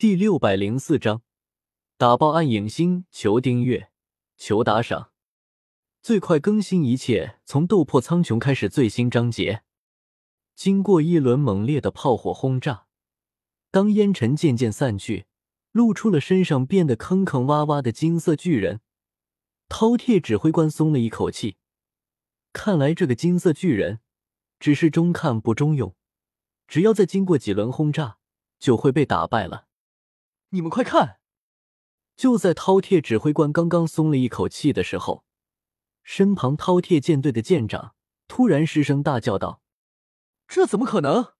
[0.00, 1.20] 第六百零四章，
[1.98, 3.90] 打爆暗影星，求订阅，
[4.38, 5.12] 求打赏，
[6.00, 8.66] 最快更新，一切从斗破苍穹开始。
[8.66, 9.62] 最新章节，
[10.54, 12.86] 经过一轮猛烈的炮火轰炸，
[13.70, 15.26] 当烟尘渐渐散去，
[15.72, 18.80] 露出了身上变得坑坑洼洼的金色巨人。
[19.68, 21.58] 饕餮指挥官松了一口气，
[22.54, 24.00] 看来这个金色巨人
[24.58, 25.94] 只是中看不中用，
[26.66, 28.16] 只要再经过几轮轰炸，
[28.58, 29.66] 就会被打败了。
[30.50, 31.20] 你们快看！
[32.16, 35.24] 就在饕餮指挥官刚刚松了一口气的时候，
[36.02, 37.94] 身旁饕餮舰队的舰长
[38.26, 39.62] 突然失声大叫道
[40.48, 41.34] ：“这怎么可能？”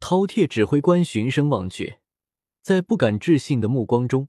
[0.00, 1.98] 饕餮指挥官循声望去，
[2.60, 4.28] 在不敢置信的目光中，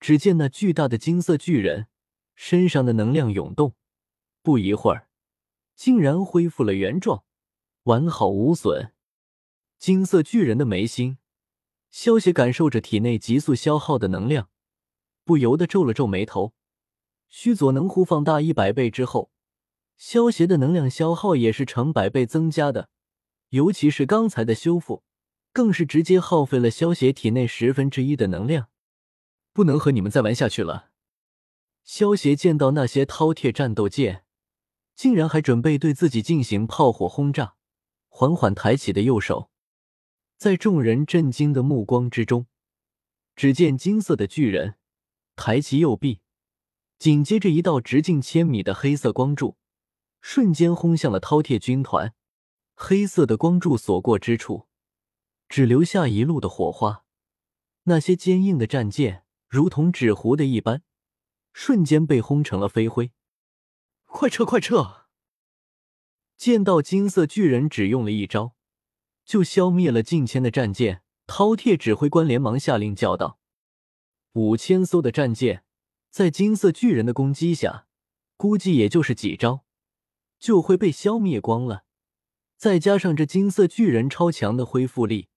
[0.00, 1.88] 只见那巨大的金色巨人。
[2.34, 3.76] 身上的能量涌动，
[4.42, 5.08] 不一会儿，
[5.74, 7.24] 竟然恢复了原状，
[7.84, 8.92] 完好无损。
[9.78, 11.16] 金色巨人的眉心，
[11.98, 14.50] 萧邪感受着体内急速消耗的能量，
[15.24, 16.52] 不由得皱了皱眉头。
[17.30, 19.30] 须佐能乎放大一百倍之后，
[19.96, 22.90] 萧邪的能量消耗也是成百倍增加的，
[23.48, 25.04] 尤其是刚才的修复，
[25.54, 28.68] 更是直接耗费了萧邪体内十分之一的能量。
[29.54, 30.90] 不能和你们再玩下去了。
[31.82, 34.26] 萧协见到那些饕餮战斗舰，
[34.94, 37.56] 竟然还准备对自己进行炮火轰炸，
[38.10, 39.50] 缓缓抬起的右手，
[40.36, 42.46] 在众人震惊的目光之中，
[43.34, 44.76] 只见金色的巨人
[45.34, 46.20] 抬起右臂，
[46.98, 49.56] 紧接着一道直径千米的黑色光柱
[50.20, 52.14] 瞬间轰向了饕餮军团。
[52.74, 54.68] 黑色的光柱所过之处，
[55.48, 57.04] 只留下一路的火花，
[57.84, 60.82] 那些坚硬的战舰如同纸糊的一般。
[61.54, 63.12] 瞬间被轰成了飞灰！
[64.04, 65.06] 快撤，快撤！
[66.36, 68.55] 见到金色巨人只用了一招，
[69.26, 73.40] 就消灭了近千的战舰，饕餮指挥官连忙下令叫道
[74.34, 75.64] ：“五千艘的战舰，
[76.10, 77.88] 在金色巨人的攻击下，
[78.36, 79.64] 估计也就是几招
[80.38, 81.84] 就会被消灭光了。
[82.56, 85.28] 再加上这金色巨人超强的恢复力，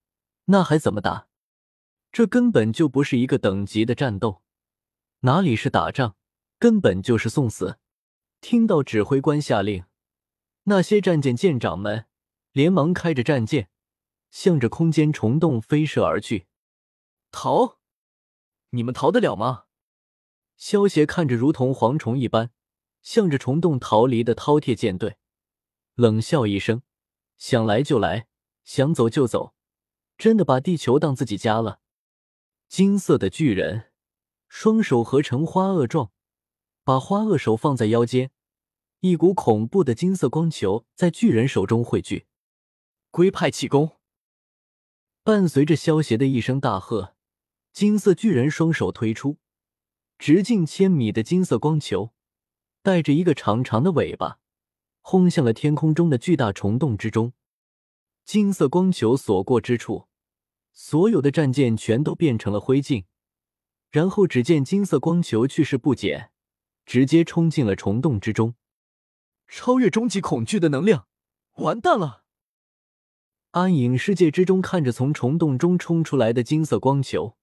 [0.45, 1.27] 那还怎么打？
[2.11, 4.43] 这根本就不是一个等级的战斗。”
[5.21, 6.15] 哪里是打仗，
[6.59, 7.77] 根本就是送死！
[8.39, 9.83] 听到指挥官下令，
[10.63, 12.05] 那些战舰舰长们
[12.53, 13.69] 连忙开着战舰，
[14.31, 16.47] 向着空间虫洞飞射而去。
[17.31, 17.77] 逃？
[18.71, 19.65] 你们逃得了吗？
[20.57, 22.51] 萧协看着如同蝗虫一般
[23.01, 25.17] 向着虫洞逃离的饕餮舰队，
[25.95, 26.81] 冷笑一声
[27.37, 28.27] ：“想来就来，
[28.63, 29.53] 想走就走，
[30.17, 31.79] 真的把地球当自己家了？”
[32.67, 33.85] 金色的巨人。
[34.51, 36.11] 双手合成花萼状，
[36.83, 38.31] 把花萼手放在腰间，
[39.01, 42.25] 一股恐怖的金色光球在巨人手中汇聚。
[43.11, 43.98] 龟派气功。
[45.29, 47.13] 伴随着萧邪的一声大喝，
[47.71, 49.37] 金色巨人双手推出，
[50.17, 52.11] 直径千米的金色光球，
[52.81, 54.39] 带着一个长长的尾巴，
[55.01, 57.33] 轰向了天空中的巨大虫洞之中。
[58.25, 60.07] 金色光球所过之处，
[60.73, 63.05] 所有的战舰全都变成了灰烬。
[63.91, 66.31] 然后只见金色光球去势不减，
[66.87, 68.55] 直接冲进了虫洞之中，
[69.47, 71.07] 超越终极恐惧的能量，
[71.57, 72.23] 完蛋了！
[73.51, 77.35] 暗影世界之中，看着从虫洞中冲出来的金色光球，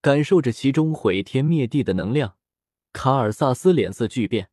[0.00, 2.36] 感受着其中毁天灭地的能量，
[2.92, 4.50] 卡尔萨斯脸色巨变。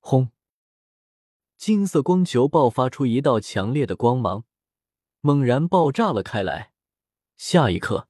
[0.00, 0.30] 轰！
[1.56, 4.44] 金色光球爆发出一道强烈的光芒，
[5.20, 6.72] 猛然爆炸了开来。
[7.36, 8.08] 下一刻，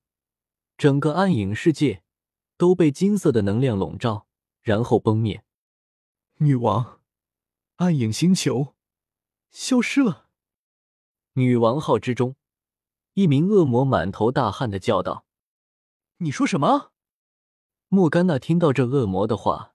[0.79, 2.03] 整个暗影世界。
[2.59, 4.29] 都被金色的能量笼罩，
[4.61, 5.43] 然后崩灭。
[6.37, 7.01] 女王，
[7.77, 8.77] 暗影星球
[9.51, 10.29] 消失了。
[11.35, 12.37] 女王号之中，
[13.15, 15.25] 一名恶魔满头大汗的叫道
[16.19, 16.93] ：“你说什么？”
[17.89, 19.75] 莫甘娜听到这恶魔的话，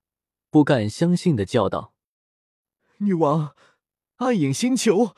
[0.49, 1.93] 不敢相信的叫道
[2.97, 3.55] ：“女王，
[4.17, 5.15] 暗影星球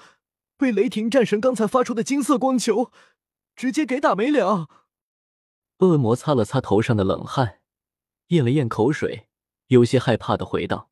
[0.57, 2.91] 被雷霆战神刚才发出的金色光球
[3.56, 4.69] 直接给打没了。”
[5.79, 7.62] 恶魔擦了擦头上的冷汗。
[8.27, 9.27] 咽了咽口水，
[9.69, 10.92] 有些害怕的回道：“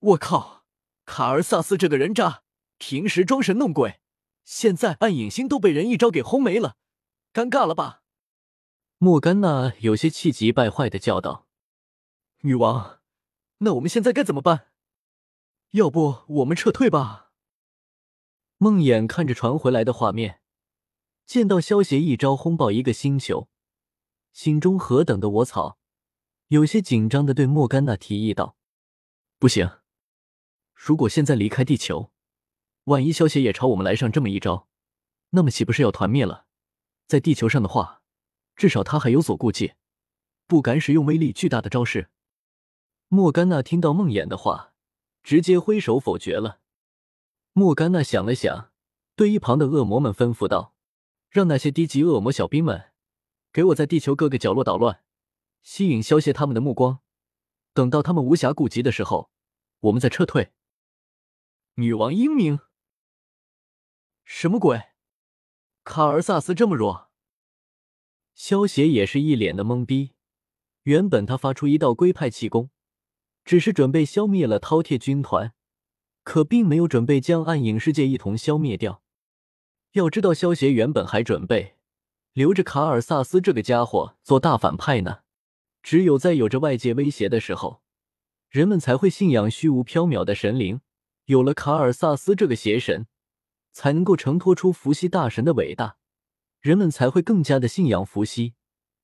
[0.00, 0.66] 我靠，
[1.06, 2.42] 卡尔萨斯这个人渣，
[2.76, 4.01] 平时装神弄鬼，
[4.44, 6.76] 现在暗影星都被人一招给轰没了，
[7.32, 8.02] 尴尬了吧？”
[8.98, 11.48] 莫甘娜有些气急败坏的叫道
[12.42, 13.00] ：“女王，
[13.58, 14.68] 那我们现在该怎么办？
[15.72, 17.32] 要不我们撤退吧？”
[18.58, 20.40] 梦魇看着传回来的画面，
[21.26, 23.48] 见到萧协一招轰爆一个星球，
[24.32, 25.78] 心中何等的我操！
[26.46, 28.56] 有些紧张的对莫甘娜提议道
[29.40, 29.80] ：“不行，
[30.74, 32.11] 如果现在离开地球，
[32.84, 34.68] 万一萧协也朝我们来上这么一招，
[35.30, 36.46] 那么岂不是要团灭了？
[37.06, 38.02] 在地球上的话，
[38.56, 39.74] 至少他还有所顾忌，
[40.46, 42.10] 不敢使用威力巨大的招式。
[43.08, 44.74] 莫甘娜听到梦魇的话，
[45.22, 46.60] 直接挥手否决了。
[47.52, 48.72] 莫甘娜想了想，
[49.14, 50.74] 对一旁的恶魔们吩咐道
[51.30, 52.92] ：“让那些低级恶魔小兵们
[53.52, 55.04] 给我在地球各个角落捣乱，
[55.62, 57.00] 吸引消邪他们的目光。
[57.74, 59.30] 等到他们无暇顾及的时候，
[59.80, 60.52] 我们再撤退。”
[61.76, 62.58] 女王英明？
[64.24, 64.90] 什么鬼？
[65.84, 67.10] 卡尔萨斯这么弱？
[68.34, 70.12] 萧邪也是一脸的懵逼。
[70.84, 72.70] 原本他发出一道龟派气功，
[73.44, 75.52] 只是准备消灭了饕餮军团，
[76.24, 79.02] 可并没有准备将暗影世界一同消灭掉。
[79.92, 81.76] 要知道，萧邪原本还准备
[82.32, 85.20] 留着卡尔萨斯这个家伙做大反派呢。
[85.82, 87.82] 只有在有着外界威胁的时候，
[88.48, 90.80] 人们才会信仰虚无缥缈的神灵。
[91.26, 93.06] 有了卡尔萨斯这个邪神，
[93.72, 95.96] 才能够承托出伏羲大神的伟大。
[96.60, 98.54] 人们才会更加的信仰伏羲，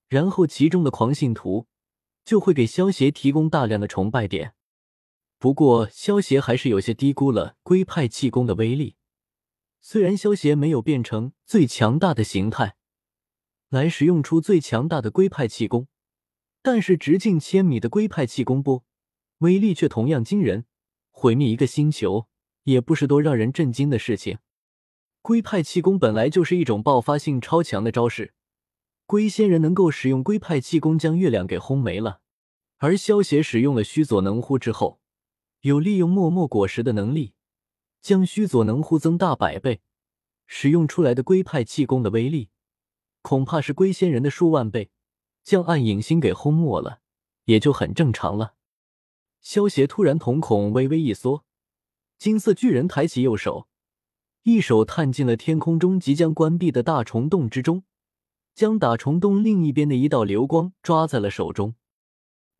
[0.08, 1.66] 然后其中的狂信徒
[2.24, 4.54] 就会给萧协提供大量的崇拜点。
[5.40, 8.94] 不过，萧协还是有些低估了龟派气功的威力。
[9.80, 12.76] 虽然萧协没有变成最强大的形态
[13.68, 15.88] 来使用出最强大的龟派气功，
[16.62, 18.84] 但是直径千米的龟派气功波
[19.38, 20.66] 威力却同样惊人，
[21.10, 22.28] 毁灭一个星球
[22.64, 24.38] 也不是多让人震惊的事情。
[25.20, 28.34] 龟派气功本来就是一种爆发性超强的招式，
[29.04, 32.20] 龟仙人能够使用龟派气功将月亮给轰没了，
[32.78, 35.00] 而萧协使用了须佐能乎之后，
[35.60, 37.34] 有利用默默果实的能力，
[38.00, 39.82] 将须佐能乎增大百倍，
[40.46, 42.50] 使用出来的龟派气功的威力，
[43.20, 44.90] 恐怕是龟仙人的数万倍，
[45.42, 47.00] 将暗影星给轰没了，
[47.44, 48.54] 也就很正常了。
[49.40, 51.44] 萧协突然瞳孔微微一缩，
[52.18, 53.68] 金色巨人抬起右手。
[54.48, 57.84] 一手探进了天空中即将关闭的大虫洞之中，
[58.54, 61.74] 将打虫洞另一边的一道流光抓在了手中。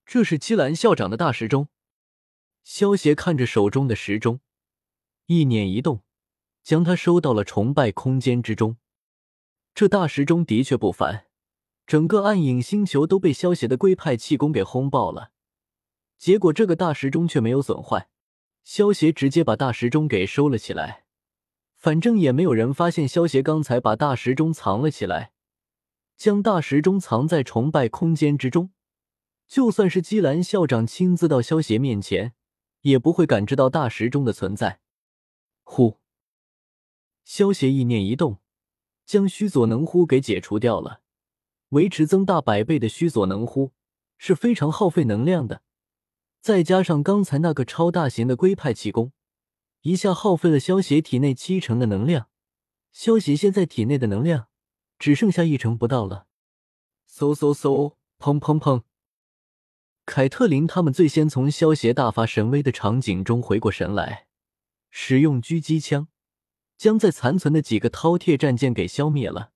[0.05, 1.69] 这是基兰校长的大时钟。
[2.63, 4.41] 萧协看着手中的时钟，
[5.29, 6.03] 意念一动，
[6.63, 8.77] 将它收到了崇拜空间之中。
[9.75, 11.29] 这大时钟的确不凡，
[11.87, 15.31] 整个暗影星球都被萧协的龟派气功给轰爆了，
[16.19, 18.11] 结果这个大时钟却没有损坏。
[18.63, 21.07] 萧协直接把大时钟给收了起来。
[21.79, 25.31] 反正也没有人发现萧协刚才把大时钟藏了起来，
[26.17, 28.71] 将大时钟藏在崇拜空间之中。
[29.47, 32.35] 就算是基兰校长亲自到萧协面前，
[32.81, 34.81] 也不会感知到大时钟的存在。
[35.63, 35.99] 呼，
[37.25, 38.39] 萧协意念一动，
[39.07, 41.01] 将须佐能乎给解除掉了。
[41.69, 43.73] 维持增大百倍的须佐能乎
[44.19, 45.63] 是非常耗费能量的，
[46.41, 49.13] 再加上刚才那个超大型的龟派气功。
[49.83, 52.29] 一下耗费了萧协体内七成的能量，
[52.93, 54.49] 萧协现在体内的能量
[54.99, 56.27] 只剩下一成不到了。
[57.11, 58.83] 嗖嗖嗖，砰砰砰！
[60.05, 64.27] 凯特琳他们最先从萧协大发神威的场景中回过神来，
[64.91, 66.09] 使用狙击枪
[66.77, 69.53] 将在残存的几个饕餮战舰给消灭了。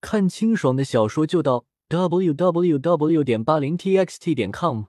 [0.00, 3.24] 看清爽的小说就到 w w w.
[3.24, 4.84] 点八零 t x t 点 com。